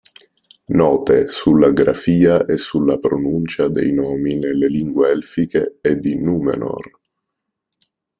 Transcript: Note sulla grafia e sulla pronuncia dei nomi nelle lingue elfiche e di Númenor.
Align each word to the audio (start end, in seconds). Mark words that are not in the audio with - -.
Note 0.69 1.27
sulla 1.27 1.69
grafia 1.71 2.45
e 2.45 2.57
sulla 2.57 2.97
pronuncia 2.97 3.67
dei 3.67 3.93
nomi 3.93 4.35
nelle 4.35 4.67
lingue 4.67 5.11
elfiche 5.11 5.77
e 5.79 5.95
di 5.99 6.15
Númenor. 6.19 6.99